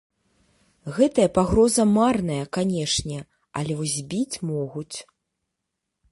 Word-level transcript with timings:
Гэтая 0.95 1.25
пагроза 1.37 1.83
марная, 1.97 2.39
канешне, 2.57 3.17
але 3.61 3.71
вось 3.81 3.93
збіць 4.01 4.39
могуць. 4.53 4.97